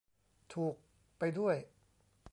[0.53, 0.75] ถูก
[1.19, 1.57] ไปด้วย!